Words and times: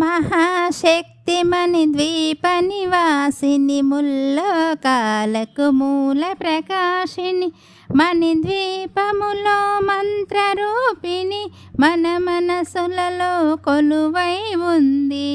మహాశక్తిమణి 0.00 1.82
ద్వీప 1.86 2.42
నివాసిని 2.60 3.80
ముల్లోకాలకు 3.80 5.66
మూల 5.70 6.22
ప్రకాశిని 6.40 7.48
మణి 7.88 8.32
ద్వీపములో 8.34 9.58
మంత్రరూపిణి 9.80 11.42
మన 11.80 12.04
మనసులలో 12.18 13.32
కొలువై 13.56 14.36
ఉంది. 14.72 15.30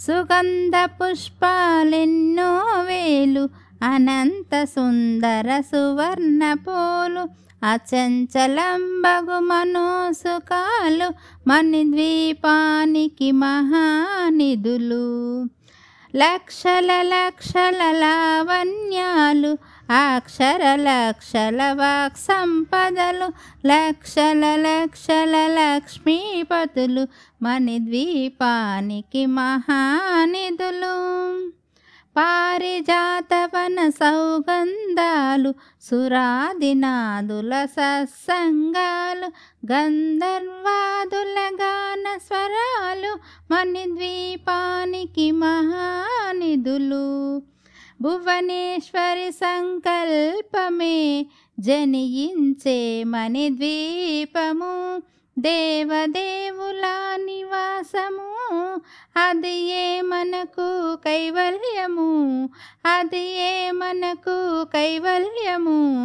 సుగంధ 0.00 0.76
పుష్పాలెన్నో 0.98 2.50
వేలు 2.82 3.44
అనంత 3.84 4.52
సుందర 4.64 5.48
సువర్ణ 5.60 6.42
పూలు 6.54 7.24
అచంచలంబగు 7.64 9.38
మనోసుకాలు 9.38 11.08
మణి 11.46 11.84
ద్వీపానికి 11.84 13.32
మహానిధులు. 13.32 15.04
లక్షల 16.16 17.02
లక్షల 17.02 17.90
లావణ్యాలు 17.90 19.58
అక్షర 19.90 20.74
లక్షల 20.74 21.72
వాక్ 21.72 22.16
సంపదలు 22.16 23.26
లక్షల 23.66 24.56
లక్షల 24.56 25.46
లక్ష్మీపతులు 25.46 27.06
మణి 27.42 27.78
ద్వీపానికి 27.78 29.26
మహానిధులు. 29.26 30.96
పారిజాతవన 32.16 33.88
సౌగంధాలు 33.88 35.54
సురాదినాదుల 35.82 37.52
సత్సంగాలు 37.64 39.28
గంధర్వాదుల 39.72 41.38
గాన 41.60 42.18
స్వరాలు 42.18 43.12
మణిద్వీపానికి 43.50 45.30
మహానిధులు. 45.30 47.06
భువనేశ్వరి 48.02 49.32
సంకల్పమే 49.32 51.26
జనియించే 51.60 53.04
మణిద్వీపము 53.04 55.02
దేవదేవుల 55.38 56.86
నివాసము 57.24 58.29
అది 59.16 59.58
ఏ 59.58 60.00
మనకు 60.00 60.96
కైవల్యము? 60.96 62.44
అది 62.86 63.38
ఏ 63.38 63.70
మనకు 63.70 64.64
కైవల్యము? 64.64 66.00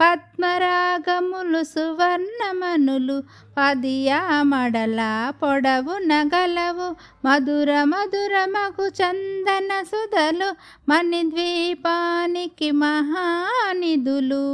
పద్మరాగములు 0.00 1.62
సువర్ణమనులు 1.62 3.22
పదియా 3.58 4.42
మడల 4.42 5.32
పొడవు 5.42 5.98
నగలవు 5.98 6.96
మధుర 7.26 7.82
మధురమగు 7.82 8.86
చందన 8.86 9.82
సుధలు 9.82 10.54
మణిద్వీపానికి 10.88 12.70
మహానిధులు. 12.70 14.46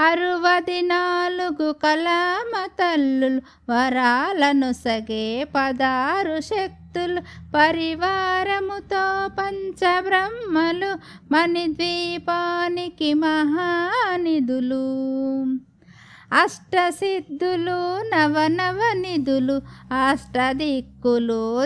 అరువది 0.00 0.82
నాలుగు 0.82 1.72
కలామ 1.72 2.66
తల్లులు 2.66 3.40
వరాలను 3.70 4.72
సగే 4.72 5.46
పదారు 5.56 6.40
శక్తులు 6.40 7.20
పరివారముతో 7.58 9.28
పంచబ్రహ్మలు 9.38 10.92
మణిద్వీపానికి 11.32 13.14
మహానిధులు. 13.14 14.84
అష్టసిద్ధులు 16.42 18.02
నవనవ 18.02 18.80
నిధులు 18.92 19.62
అష్టదిక్కులు 20.10 21.64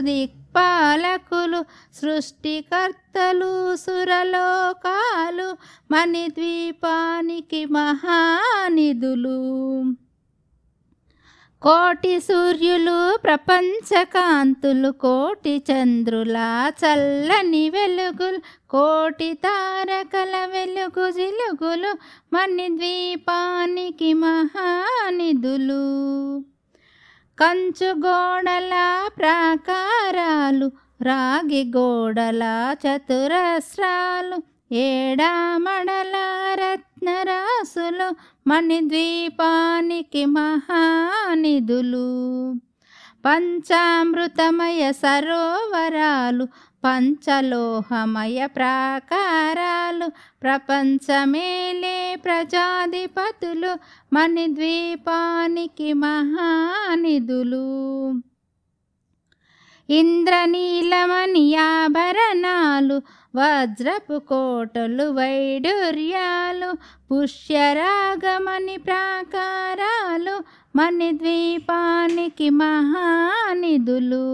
పాలకులు 0.56 1.64
సృష్టికర్తలు 1.94 3.77
సురలోకాలు 3.77 5.56
మణిద్వీపానికి 5.90 7.64
మహానిధులు. 7.64 9.39
కోటి 11.62 12.20
సూర్యులు 12.20 13.17
ప్రపంచకాంతులు 13.17 14.90
కోటి 14.90 15.64
చంద్రుల 15.73 16.39
చల్లని 16.80 17.70
వెలుగులు 17.70 18.39
కోటి 18.70 19.33
తారకల 19.34 20.45
వెలుగు 20.45 21.11
జిలుగులు 21.11 21.92
మణిద్వీపానికి 22.33 24.12
మహానిధులు. 24.12 25.84
కంచు 27.39 27.86
గోడల 27.86 28.72
ప్రాకారాలు 29.18 30.72
రాగి 31.02 31.72
గోడల 31.77 32.42
చతురస్రాలు 32.83 34.42
ఏడామడల 34.74 36.17
రత్నరాసులు 36.55 38.08
మణిద్వీపానికి 38.48 40.24
మహానిధులు. 40.24 42.06
పంచామృతమయ 43.24 44.92
సరోవరాలు 44.92 46.48
పంచలోహమయ 46.84 48.46
ప్రాకారాలు 48.46 50.06
ప్రపంచమేలే 50.42 52.18
ప్రజాధిపతులు 52.24 53.78
మణిద్వీపానికి 54.14 55.92
మహానిధులు. 55.92 57.64
ఇంద్రనీలమణి 59.90 61.56
ఆభరణాలు 61.56 63.02
వజ్రపు 63.36 64.18
కోటలు 64.18 65.05
వైడూర్యాలు 65.05 66.70
పుష్యరాగమణి 67.11 68.77
ప్రాకారాలు 68.77 70.44
మణిద్వీపానికి 70.77 72.50
మహానిధులు. 72.50 74.24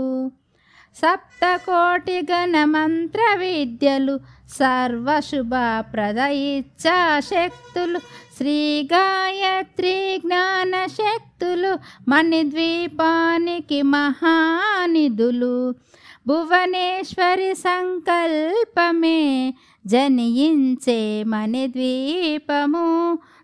సప్తకోటి 1.00 2.18
గణ 2.30 2.56
మంత్ర 2.64 3.20
విద్యలు 3.38 4.14
సర్వశుభప్రద 4.58 6.20
ఇచ్ఛాశక్తులు 6.46 8.00
శ్రీ 8.36 8.56
గాయత్రి 8.92 9.94
జ్ఞాన 10.18 10.74
శక్తులు 10.96 11.72
మణిద్వీపానికి 12.08 13.80
మహానిధులు 13.92 15.56
భువనేశ్వరి 16.26 17.52
సంకల్పమే 17.62 19.20
జనించే 19.84 21.00
మణిద్వీపము 21.26 22.86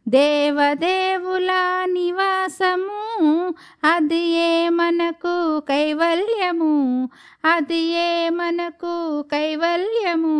దేవదేవుల 0.08 1.48
నివాసము 1.84 3.54
అది 3.84 4.18
ఏ 4.18 4.68
మనకు 4.68 5.60
కైవల్యము? 5.60 7.08
అది 7.44 7.78
ఏ 7.78 8.28
మనకు 8.28 9.22
కైవల్యము? 9.22 10.38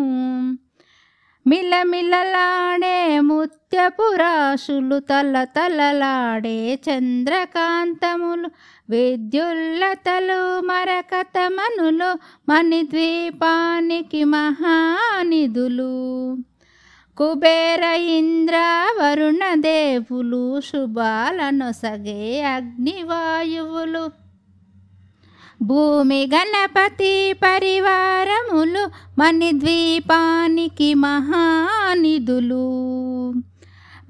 మిలమిలలాడే 1.47 3.21
ముత్యపురాశులు 3.21 4.99
తల 4.99 5.45
తలలాడే 5.45 6.75
చంద్రకాంతములు 6.75 8.51
విద్యుల్లతలు 8.91 10.61
మరకతమనులు 10.61 12.19
మణిద్వీపానికి 12.49 14.25
మహానిధులు. 14.25 15.87
కుబేర 17.19 17.85
ఇంద్ర 17.85 18.86
వరుణదేవులు 19.17 20.61
శుభాలనొసగే 20.61 22.43
అగ్నివాయువులు. 22.43 24.11
భూమి 25.63 26.31
గణపతి 26.35 27.33
పరివారములు 27.33 28.91
మణిద్వీపానికి 29.19 30.95
మహానిధులు. 30.95 32.65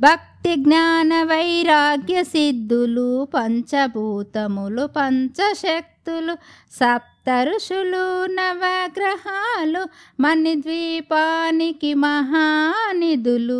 భక్తి 0.01 0.55
జ్ఞాన 0.57 1.23
వైరాగ్య 1.23 2.25
సిద్ధులు 2.25 3.29
పంచభూతములు 3.35 4.87
పంచశక్తులు 4.87 6.35
సప్త 6.73 7.47
ఋషులు 7.55 8.27
నవగ్రహాలు 8.27 9.87
మణిద్వీపానికి 10.23 11.95
మహానిధులు. 11.95 13.57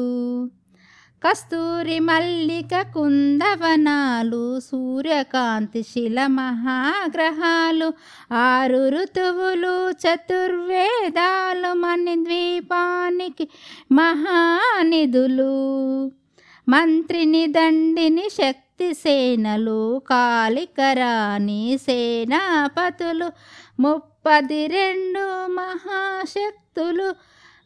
కస్తూరి 1.27 1.99
మల్లిక 1.99 2.83
కుందవనాలు 2.95 4.61
సూర్యకాంతి 4.61 5.83
శిల 5.83 6.27
మహాగ్రహాలు 6.27 7.93
ఆరు 8.33 8.89
ఋతువులు 8.89 9.91
చతుర్వేదాలు 9.91 11.73
మణిద్వీపానికి 11.73 13.49
మహానిధులు. 13.93 15.53
మంత్రిని 16.69 17.47
దండిని 17.47 18.29
శక్తి 18.31 18.95
సేనలు 18.95 20.03
కాళికరాణి 20.11 21.79
సేనాపతులు 21.79 23.31
ముప్పది 23.81 24.67
రెండు 24.67 25.47
మహాశక్తులు 25.47 27.15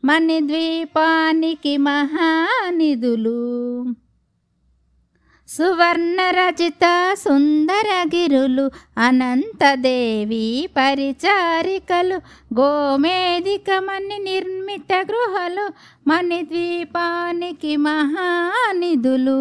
మణి 0.04 0.40
ద్వీపానికి 0.40 1.76
మహానిధులు. 1.76 3.38
సువర్ణ 5.48 6.16
రచిత 6.30 7.14
సుందరగిరులు 7.18 8.70
అనంతదేవి 8.98 10.68
పరిచారికలు 10.76 12.14
గోమేదికమని 12.60 14.18
నిర్మిత 14.18 14.92
గృహలు 14.92 15.70
మణి 16.08 16.42
ద్వీపానికి 16.42 17.76
మహానిధులు. 17.76 19.40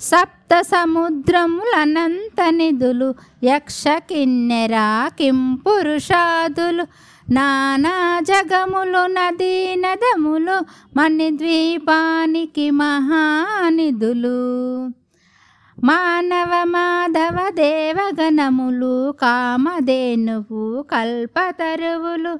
సప్త 0.00 0.60
సముద్రములనంత 0.60 2.40
నిధులు 2.48 3.14
యక్ష 3.44 3.84
కిన్నెర 3.88 5.08
కింపురుషాదులు 5.18 6.86
నానా 7.32 8.20
జగములు 8.20 9.06
నదీ 9.06 9.74
నదములు 9.74 10.56
మణిద్వీపానికి 10.96 12.70
మహానిధులు. 12.70 14.40
మానవ 15.84 16.50
మాధవ 16.64 17.50
దేవగణములు 17.50 19.14
కామధేనువు 19.22 20.82
కల్పతరువులు 20.82 22.32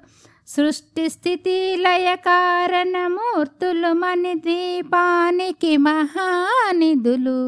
సృష్టి 0.49 1.09
స్థితి 1.09 1.77
లయ 1.77 2.15
కారణమూర్తులు 2.15 3.93
మణిద్వీపానికి 3.93 5.77
మహానిధులు. 5.77 7.43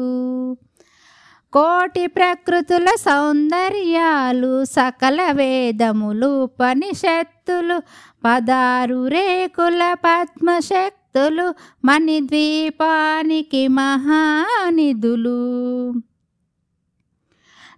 కోటి 1.55 2.07
ప్రకృతుల 2.07 2.87
సౌందర్యాలు 2.95 4.65
సకల 4.65 5.31
వేదములు 5.31 6.43
ఉపనిషత్తులు 6.43 7.81
పదారు 8.25 9.07
రేకుల 9.07 9.93
పద్మశక్తులు 9.93 11.55
మణిద్వీపానికి 11.85 13.67
మహానిధులు. 13.67 15.39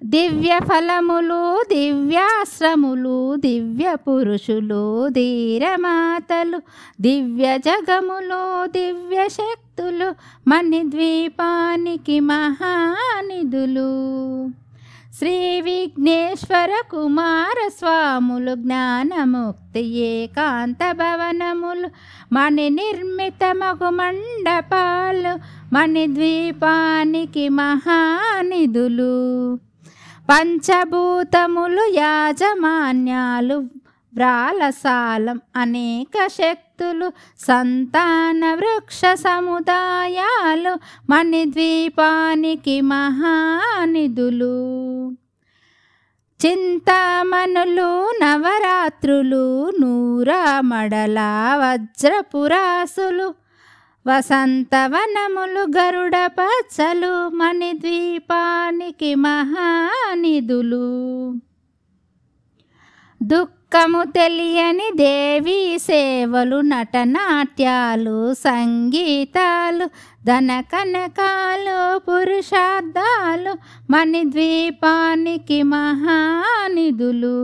దివ్య 0.03 0.59
ఫలములు 0.63 1.63
దివ్యాశ్రములు 1.67 3.35
దివ్య 3.35 3.95
పురుషులు 3.95 5.09
ధీరమాతలు 5.09 6.61
దివ్య 7.01 7.57
జగములు 7.57 8.67
దివ్య 8.67 9.27
శక్తి 9.29 9.66
శక్తులు 9.77 10.07
మణిద్వీపానికి 10.47 12.19
మహానిధులు. 12.19 13.89
శ్రీ 15.17 15.61
విఘ్నేశ్వర 15.61 16.71
కుమార 16.91 17.57
స్వాములు 17.67 18.53
జ్ఞానముక్తి 18.55 19.83
ఏకాంత 20.07 20.91
భవనములు 20.91 21.89
మణి 22.33 22.69
నిర్మితమగు 22.69 23.89
మండపాలు 23.89 25.33
మణి 25.73 26.05
ద్వీపానికి 26.07 27.49
మహానిధులు. 27.49 29.15
పంచభూతములు 30.29 31.83
యాజమాన్యాలు 31.95 33.57
వ్రాలసాలం 34.13 35.41
అనేక 35.55 36.27
శక్తి 36.27 36.66
ఎత్తులు 36.77 37.11
సంతాన 37.39 38.53
వృక్ష 38.53 39.01
సముదాయాలు 39.13 40.73
మణిద్వీపానికి 41.09 42.81
మహానిధులు. 42.81 44.53
చింతామణులు 46.45 47.89
నవరాత్రులు 48.21 49.69
నూరామడల 49.79 51.19
వజ్రపురాసులు 51.55 53.27
వసంతవనములు 54.07 55.63
గరుడ 55.77 56.15
పచ్చలు 56.25 57.29
మణిద్వీపానికి 57.29 59.15
మహానిధులు. 59.15 60.87
దుఃఖము 63.73 64.03
తెలియని 64.03 64.91
దేవి 64.95 65.79
సేవలు 65.79 66.61
నటనాట్యాలు 66.61 68.33
సంగీతాలు 68.33 69.89
ధన 70.25 70.63
కనకాలు 70.73 71.97
పురుషార్థాలు 71.97 73.57
మణిద్వీపానికి 73.91 75.63
మహానిధులు. 75.63 77.37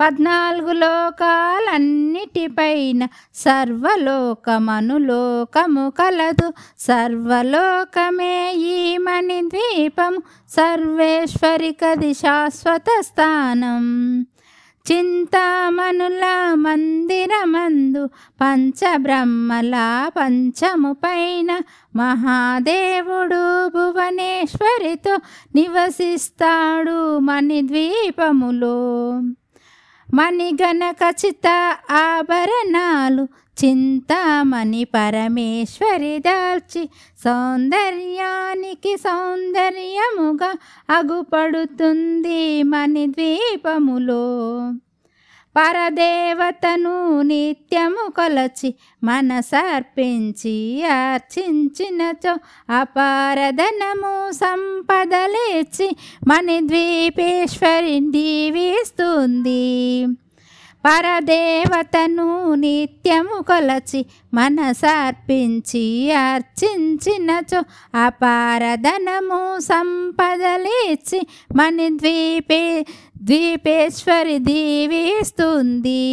పద్నాలుగు 0.00 0.72
లోకాలన్నిటిపైన 0.72 3.08
సర్వలోకమనులోకము 3.34 5.90
కలదు. 5.90 6.52
సర్వలోకమే 6.78 8.52
ఈ 8.52 8.98
మణిద్వీపము 8.98 10.22
సర్వేశ్వరికది 10.50 12.14
శాశ్వత 12.14 13.00
స్థానం. 13.00 14.26
చింతామణుల 14.92 16.24
మందిరమందు 16.54 18.06
పంచబ్రహ్మల 18.40 19.74
పంచము 20.16 20.92
పైన 20.92 21.60
మహాదేవుడు 21.96 23.68
భువనేశ్వరితో 23.68 25.16
నివసిస్తాడు 25.54 27.18
మణిద్వీపములో. 27.18 28.78
మణిగణ 30.14 30.90
ఖచ్చిత 30.90 31.46
ఆభరణాలు 31.90 33.28
చింతామణి 33.60 34.84
పరమేశ్వరి 34.84 36.18
దాల్చి 36.18 36.82
సౌందర్యానికి 37.24 38.96
సౌందర్యముగా 38.96 40.50
అగుపడుతుంది 40.90 42.62
మణిద్వీపములో. 42.62 44.24
పరదేవతను 45.58 46.96
నిత్యము 47.22 48.04
కొలచి 48.16 48.70
మనసర్పించి 49.04 50.54
అర్చించినచో 50.90 52.34
అపారధనము 52.70 54.14
సంపదలేచి 54.40 55.88
మణిద్వీపేశ్వరి 56.28 57.98
దీవిస్తుంది. 58.10 59.62
పరదేవతను 60.84 62.54
నిత్యము 62.54 63.42
కొలచి 63.42 64.06
మనసర్పించి 64.34 66.12
అర్చించినచో 66.12 67.60
అపారధనము 67.94 69.58
సంపదలేచి 69.58 71.20
మణిద్వీపే 71.56 72.84
ద్వీపేశ్వరి 73.22 74.38
దీవిస్తుంది. 74.38 76.04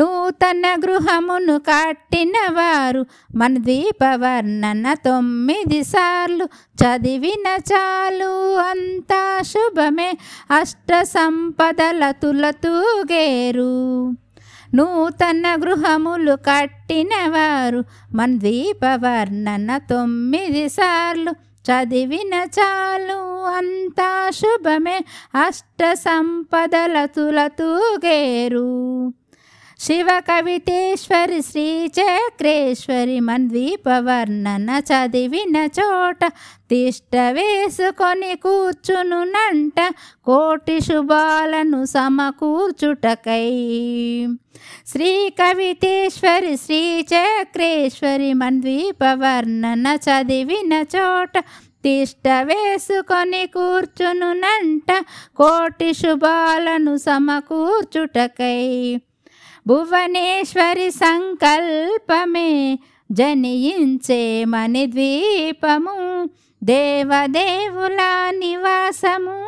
నూతన 0.00 0.76
గృహమును 0.76 1.58
కట్టిన 1.58 2.32
వారు 2.52 3.06
మన 3.34 3.56
ద్వీపవర్ణన 3.56 4.94
తొమ్మిది 4.94 5.82
సార్లు 5.82 6.44
చదివిన 6.82 7.48
చాలు. 7.72 8.56
అంతా 8.56 9.42
శుభమే. 9.42 10.18
అష్ట 10.50 11.02
సంపదల 11.02 12.10
తులతూగేరు 12.10 13.72
నూతన 14.74 15.56
గృహములు 15.56 16.34
కట్టిన 16.34 17.10
వారు 17.28 17.84
మన 18.14 18.38
ద్వీపవర్ణన 18.38 19.78
తొమ్మిది 19.78 20.68
సార్లు 20.68 21.30
చదివిన 21.70 22.34
చాలు. 22.34 23.46
అంతా 23.56 24.30
శుభమే. 24.30 25.00
అష్ట 25.34 25.92
సంపదల 25.92 27.04
తులతూగేరు 27.04 28.60
శివ 29.80 30.06
కవితేశ్వరి 30.20 31.42
శ్రీ 31.42 31.86
చక్రేశ్వరి 31.86 33.20
మన్వీప 33.20 33.88
చదివిన 34.92 35.56
చోట 35.78 36.24
తిష్ట 36.70 37.16
వేసుకొని 37.16 38.34
కూర్చునునంట 38.36 39.80
కోటి 40.24 40.80
శుభాలను 40.80 41.84
సమకూర్చుటకై. 41.84 43.48
శ్రీ 44.86 45.30
కవితేశ్వరి 45.30 46.56
శ్రీ 46.56 47.06
చక్రేశ్వరి 47.14 48.32
మద్వీపవర్ణన 48.32 49.86
చదివిన 49.96 50.84
చోట 50.96 51.38
తిష్ట 51.82 52.28
వేసుకొని 52.28 53.46
కూర్చునునంట 53.46 54.90
కోటి 55.36 55.92
శుభాలను 55.92 56.96
సమకూర్చుటకై. 56.96 58.60
భువనేశ్వరి 59.66 60.90
సంకల్పమే 60.90 62.78
జనియించే 63.12 64.44
మణిద్వీపము 64.44 66.30
దేవదేవుల 66.64 67.98
నివాసము. 68.30 69.44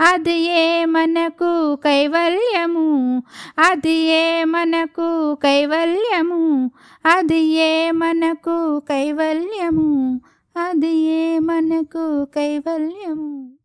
అది 0.00 0.38
ఏ 0.40 0.84
మనకు 0.84 1.74
కైవల్యము? 1.74 3.22
అది 3.58 3.92
ఏ 3.92 4.44
మనకు 4.44 5.34
కైవల్యము? 5.34 6.70
అది 7.06 7.40
ఏ 7.40 7.90
మనకు 7.90 8.82
కైవల్యము? 8.88 10.20
అది 10.56 10.96
ఏ 10.96 11.38
మనకు 11.38 12.24
కైవల్యము? 12.24 13.61